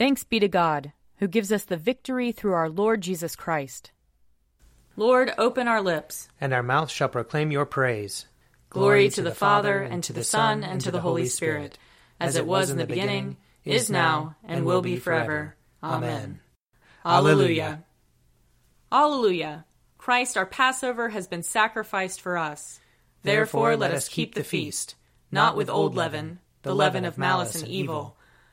[0.00, 3.90] Thanks be to God, who gives us the victory through our Lord Jesus Christ.
[4.96, 8.24] Lord, open our lips, and our mouth shall proclaim your praise.
[8.70, 11.76] Glory, to the Father, and to the Son, and to the Holy Spirit,
[12.18, 15.54] as it was in the beginning, is now, and will be forever.
[15.82, 16.40] Amen.
[17.04, 17.84] Alleluia.
[18.90, 19.66] Alleluia.
[19.98, 22.80] Christ our Passover has been sacrificed for us.
[23.22, 24.94] Therefore let us keep the feast,
[25.30, 28.16] not with old leaven, the leaven of malice and evil,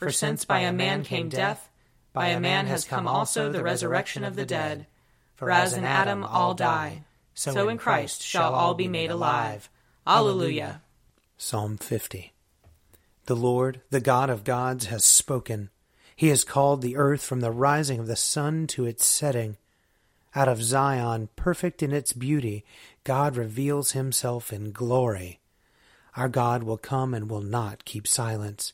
[0.00, 1.68] For since by a man came death,
[2.14, 4.86] by a man has come also the resurrection of the dead.
[5.36, 9.68] For as in Adam all die, so in Christ shall all be made alive.
[10.06, 10.80] Alleluia.
[11.36, 12.32] Psalm 50.
[13.26, 15.68] The Lord, the God of gods, has spoken.
[16.16, 19.58] He has called the earth from the rising of the sun to its setting.
[20.34, 22.64] Out of Zion, perfect in its beauty,
[23.04, 25.40] God reveals himself in glory.
[26.16, 28.72] Our God will come and will not keep silence.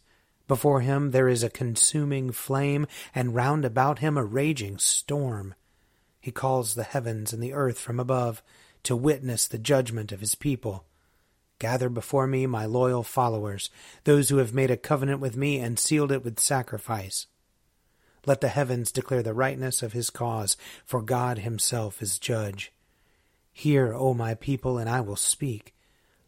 [0.49, 5.55] Before him there is a consuming flame, and round about him a raging storm.
[6.21, 8.43] He calls the heavens and the earth from above
[8.85, 10.85] to witness the judgment of his people.
[11.59, 13.71] Gather before me my loyal followers,
[14.05, 17.27] those who have made a covenant with me and sealed it with sacrifice.
[18.27, 22.73] Let the heavens declare the rightness of his cause, for God himself is judge.
[23.53, 25.75] Hear, O my people, and I will speak.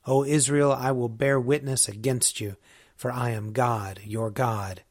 [0.07, 2.57] O Israel, I will bear witness against you
[2.99, 4.83] for I am God, your God.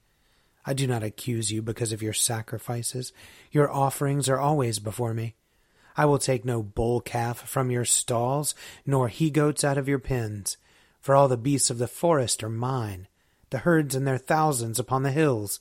[0.66, 3.12] I do not accuse you because of your sacrifices.
[3.52, 5.36] Your offerings are always before me.
[5.98, 10.00] I will take no bull calf from your stalls, nor he goats out of your
[10.00, 10.56] pens.
[11.02, 13.08] For all the beasts of the forest are mine,
[13.50, 15.60] the herds and their thousands upon the hills.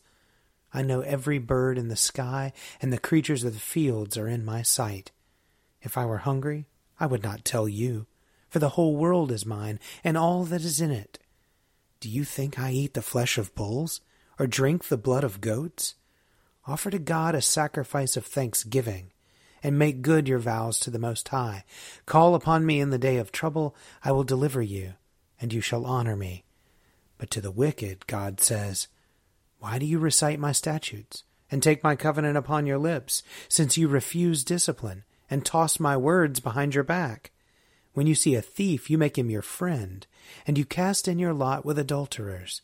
[0.72, 4.44] I know every bird in the sky, and the creatures of the fields are in
[4.44, 5.10] my sight.
[5.82, 6.66] If I were hungry,
[7.00, 8.06] I would not tell you,
[8.48, 11.18] for the whole world is mine, and all that is in it.
[12.00, 14.00] Do you think I eat the flesh of bulls,
[14.38, 15.94] or drink the blood of goats?
[16.66, 19.12] Offer to God a sacrifice of thanksgiving,
[19.62, 21.64] and make good your vows to the Most High.
[22.04, 23.74] Call upon me in the day of trouble,
[24.04, 24.94] I will deliver you,
[25.40, 26.44] and you shall honor me.
[27.18, 28.88] But to the wicked, God says,
[29.58, 33.88] Why do you recite my statutes, and take my covenant upon your lips, since you
[33.88, 37.30] refuse discipline, and toss my words behind your back?
[37.96, 40.06] When you see a thief, you make him your friend,
[40.46, 42.60] and you cast in your lot with adulterers.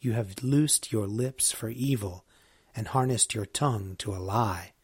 [0.00, 2.24] You have loosed your lips for evil,
[2.76, 4.74] and harnessed your tongue to a lie.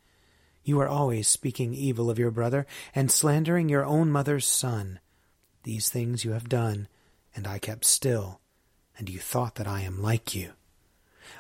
[0.65, 4.99] You are always speaking evil of your brother, and slandering your own mother's son.
[5.63, 6.89] These things you have done,
[7.37, 8.41] and I kept still,
[8.99, 10.51] and you thought that I am like you.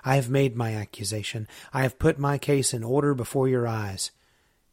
[0.04, 4.12] I have made my accusation, I have put my case in order before your eyes.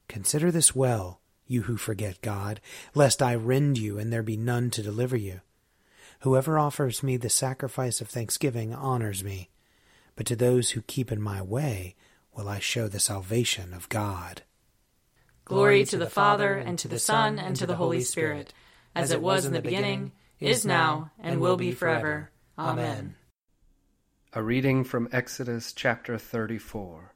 [0.08, 1.22] Consider this well
[1.54, 2.60] you who forget God,
[2.94, 5.40] lest I rend you and there be none to deliver you.
[6.22, 9.50] Whoever offers me the sacrifice of thanksgiving honors me,
[10.16, 11.96] but to those who keep in my way
[12.36, 14.42] will I show the salvation of God.
[15.46, 18.54] Glory to the Father, and to the Son, and to the Holy Spirit,
[18.96, 22.32] as it was in the beginning, is now, and will be forever.
[22.58, 23.16] Amen.
[24.32, 27.14] A reading from Exodus chapter 34.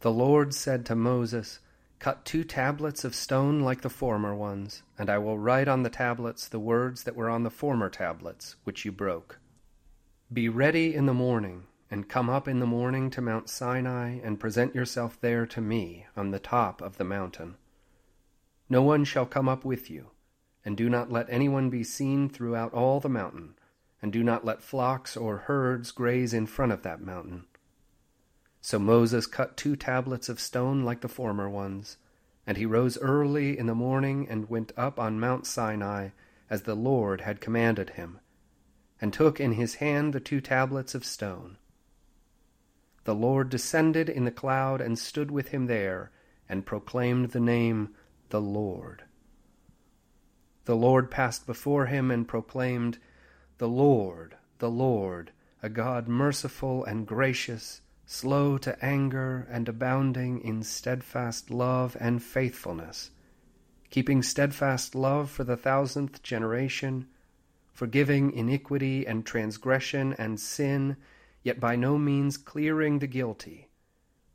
[0.00, 1.60] The Lord said to Moses,
[1.98, 5.90] Cut two tablets of stone like the former ones, and I will write on the
[5.90, 9.38] tablets the words that were on the former tablets, which you broke.
[10.32, 14.40] Be ready in the morning, and come up in the morning to Mount Sinai, and
[14.40, 17.56] present yourself there to me on the top of the mountain.
[18.68, 20.10] No one shall come up with you,
[20.64, 23.54] and do not let anyone be seen throughout all the mountain,
[24.02, 27.46] and do not let flocks or herds graze in front of that mountain.
[28.66, 31.98] So Moses cut two tablets of stone like the former ones,
[32.46, 36.08] and he rose early in the morning and went up on Mount Sinai,
[36.48, 38.20] as the Lord had commanded him,
[39.02, 41.58] and took in his hand the two tablets of stone.
[43.04, 46.10] The Lord descended in the cloud and stood with him there,
[46.48, 47.94] and proclaimed the name,
[48.30, 49.04] The Lord.
[50.64, 52.96] The Lord passed before him and proclaimed,
[53.58, 55.32] The Lord, the Lord,
[55.62, 63.10] a God merciful and gracious, slow to anger and abounding in steadfast love and faithfulness,
[63.90, 67.06] keeping steadfast love for the thousandth generation,
[67.72, 70.96] forgiving iniquity and transgression and sin,
[71.42, 73.68] yet by no means clearing the guilty,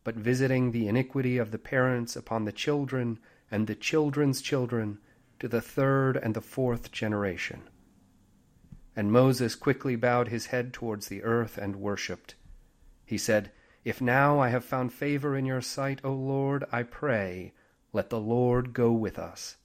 [0.04, 3.20] but visiting the iniquity of the parents upon the children
[3.52, 4.98] and the children's children
[5.40, 7.62] to the third and the fourth generation.
[8.96, 12.36] And Moses quickly bowed his head towards the earth and worshipped.
[13.06, 13.52] He said,
[13.90, 17.54] If now I have found favor in your sight, O Lord, I pray,
[17.92, 19.58] let the Lord go with us.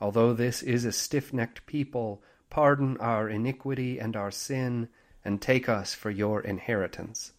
[0.00, 4.90] Although this is a stiff necked people, pardon our iniquity and our sin,
[5.24, 7.32] and take us for your inheritance.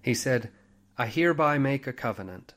[0.00, 0.50] He said,
[0.96, 2.54] I hereby make a covenant.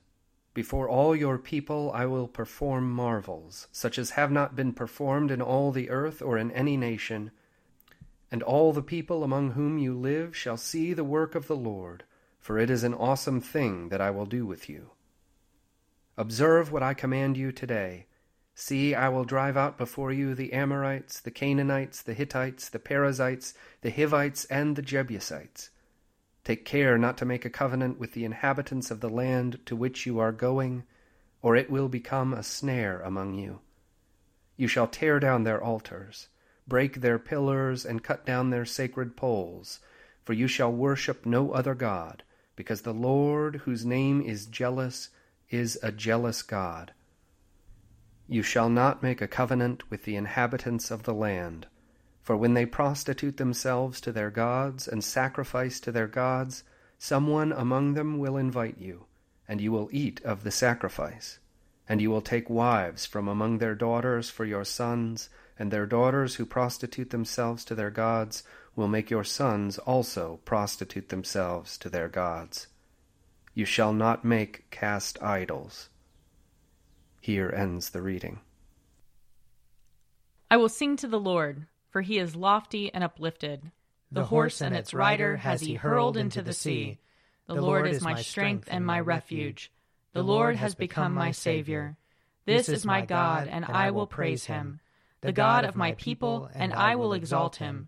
[0.53, 5.41] Before all your people I will perform marvels, such as have not been performed in
[5.41, 7.31] all the earth or in any nation.
[8.31, 12.05] And all the people among whom you live shall see the work of the Lord,
[12.43, 14.91] for it is an awesome thing that I will do with you.
[16.15, 18.05] Observe what I command you today
[18.55, 23.55] See, I will drive out before you the Amorites, the Canaanites, the Hittites, the Perizzites,
[23.81, 25.71] the Hivites, and the Jebusites.
[26.43, 30.05] Take care not to make a covenant with the inhabitants of the land to which
[30.05, 30.83] you are going,
[31.41, 33.61] or it will become a snare among you.
[34.55, 36.27] You shall tear down their altars,
[36.67, 39.79] break their pillars, and cut down their sacred poles,
[40.23, 42.23] for you shall worship no other God,
[42.55, 45.09] because the Lord, whose name is jealous,
[45.49, 46.93] is a jealous God.
[48.27, 51.67] You shall not make a covenant with the inhabitants of the land.
[52.21, 56.63] For when they prostitute themselves to their gods and sacrifice to their gods,
[56.97, 59.05] someone among them will invite you,
[59.47, 61.39] and you will eat of the sacrifice.
[61.87, 65.29] And you will take wives from among their daughters for your sons,
[65.59, 68.43] and their daughters who prostitute themselves to their gods
[68.75, 72.67] will make your sons also prostitute themselves to their gods.
[73.53, 75.89] You shall not make cast idols.
[77.21, 78.39] Here ends the reading.
[80.49, 83.71] I will sing to the Lord, for he is lofty and uplifted.
[84.11, 86.99] The, horse and its rider has he hurled into the sea.
[87.47, 89.71] The Lord is my strength and my refuge.
[90.13, 91.97] The Lord has become my Savior.
[92.45, 94.79] This is my God, and I will praise him.
[95.21, 97.87] The God of my people, and I will exalt him.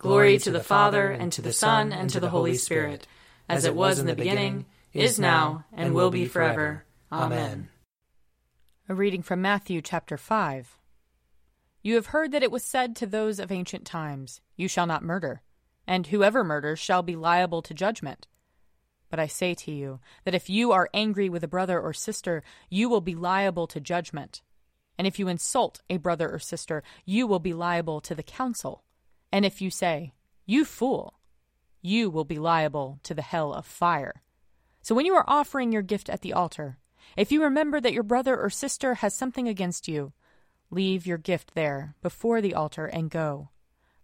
[0.00, 3.06] Glory to the Father, and to the Son, and to the Holy Spirit,
[3.50, 4.64] as it was in the beginning,
[4.94, 6.86] is now, and will be forever.
[7.12, 7.68] Amen.
[8.88, 10.78] A reading from Matthew chapter 5.
[11.82, 15.02] You have heard that it was said to those of ancient times, You shall not
[15.02, 15.42] murder,
[15.86, 18.26] and whoever murders shall be liable to judgment.
[19.10, 22.42] But I say to you that if you are angry with a brother or sister,
[22.70, 24.40] you will be liable to judgment.
[24.96, 28.82] And if you insult a brother or sister, you will be liable to the council.
[29.32, 30.12] And if you say,
[30.46, 31.14] You fool,
[31.82, 34.22] you will be liable to the hell of fire.
[34.82, 36.78] So when you are offering your gift at the altar,
[37.16, 40.12] if you remember that your brother or sister has something against you,
[40.70, 43.50] leave your gift there before the altar and go.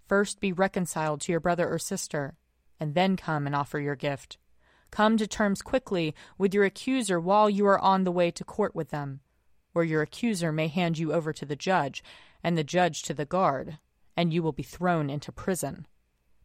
[0.07, 2.37] First be reconciled to your brother or sister,
[2.79, 4.39] and then come and offer your gift.
[4.91, 8.75] Come to terms quickly with your accuser while you are on the way to court
[8.75, 9.21] with them,
[9.75, 12.03] or your accuser may hand you over to the judge,
[12.43, 13.79] and the judge to the guard,
[14.17, 15.87] and you will be thrown into prison.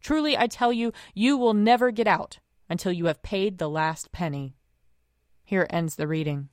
[0.01, 4.11] Truly, I tell you, you will never get out until you have paid the last
[4.11, 4.55] penny.
[5.43, 6.49] Here ends the reading.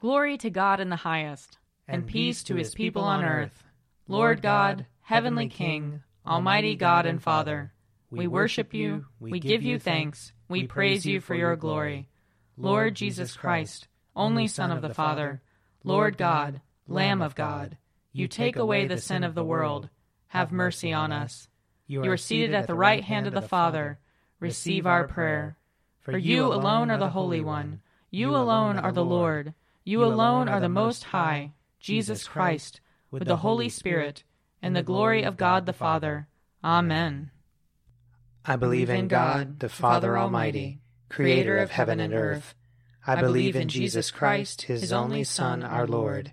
[0.00, 3.64] Glory to God in the highest, and, and peace to his people on earth.
[4.06, 7.72] Lord God, heavenly King, almighty God and Father,
[8.10, 12.08] we worship you, we give you thanks, we praise you for your glory.
[12.56, 15.42] Lord Jesus Christ, only Son of the Father,
[15.82, 17.78] Lord God, Lamb of God,
[18.16, 19.88] you take away the sin of the world.
[20.28, 21.48] Have mercy on us.
[21.88, 23.98] You are seated at the right hand of the Father.
[24.38, 25.56] Receive our prayer.
[25.98, 27.80] For you alone are the Holy One.
[28.12, 29.52] You alone are the Lord.
[29.82, 32.80] You alone are the Most High, Jesus Christ,
[33.10, 34.22] with the Holy Spirit,
[34.62, 36.28] and the glory of God the Father.
[36.62, 37.32] Amen.
[38.44, 40.78] I believe in God, the Father Almighty,
[41.08, 42.54] creator of heaven and earth.
[43.04, 46.32] I believe in Jesus Christ, his only Son, our Lord.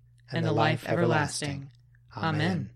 [0.31, 1.69] and the life everlasting.
[2.15, 2.69] Amen.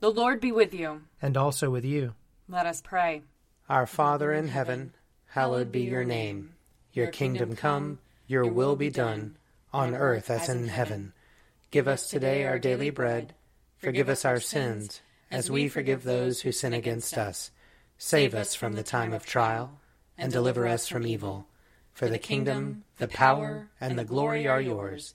[0.00, 1.02] The Lord be with you.
[1.22, 2.14] And also with you.
[2.48, 3.22] Let us pray.
[3.68, 4.92] Our Father in heaven,
[5.26, 6.54] hallowed be your name.
[6.92, 9.36] Your kingdom come, your will be done,
[9.72, 11.12] on earth as in heaven.
[11.70, 13.34] Give us today our daily bread.
[13.78, 15.00] Forgive us our sins
[15.30, 17.50] as we forgive those who sin against us.
[17.98, 19.80] Save us from the time of trial,
[20.16, 21.48] and deliver us from evil.
[21.92, 25.14] For the kingdom, the power, and the glory are yours,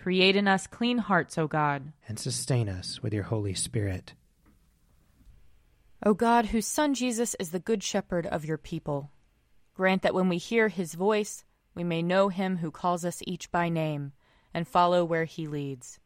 [0.00, 1.92] Create in us clean hearts, O God.
[2.06, 4.14] And sustain us with your Holy Spirit.
[6.04, 9.10] O God, whose Son Jesus is the Good Shepherd of your people,
[9.74, 13.50] grant that when we hear his voice, we may know him who calls us each
[13.50, 14.12] by name,
[14.54, 15.98] and follow where he leads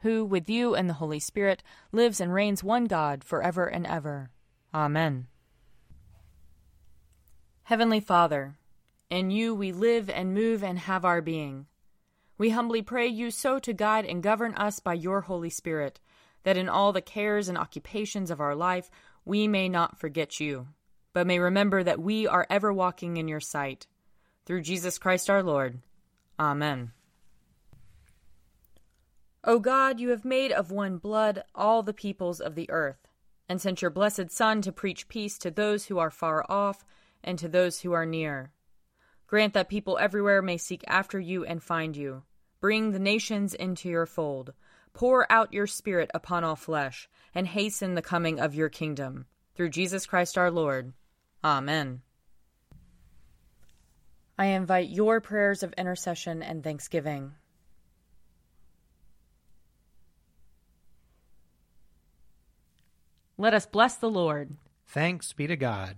[0.00, 3.86] who, with you and the Holy Spirit, lives and reigns one God for ever and
[3.86, 4.30] ever.
[4.74, 5.26] Amen.
[7.64, 8.56] Heavenly Father,
[9.08, 11.66] in you we live and move and have our being.
[12.40, 16.00] We humbly pray you so to guide and govern us by your Holy Spirit,
[16.42, 18.90] that in all the cares and occupations of our life
[19.26, 20.68] we may not forget you,
[21.12, 23.86] but may remember that we are ever walking in your sight.
[24.46, 25.80] Through Jesus Christ our Lord.
[26.38, 26.92] Amen.
[29.44, 33.06] O God, you have made of one blood all the peoples of the earth,
[33.50, 36.86] and sent your blessed Son to preach peace to those who are far off
[37.22, 38.52] and to those who are near.
[39.26, 42.22] Grant that people everywhere may seek after you and find you.
[42.60, 44.52] Bring the nations into your fold.
[44.92, 49.26] Pour out your Spirit upon all flesh, and hasten the coming of your kingdom.
[49.54, 50.92] Through Jesus Christ our Lord.
[51.42, 52.02] Amen.
[54.38, 57.32] I invite your prayers of intercession and thanksgiving.
[63.36, 64.56] Let us bless the Lord.
[64.86, 65.96] Thanks be to God.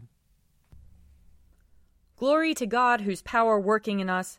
[2.17, 4.39] Glory to God, whose power working in us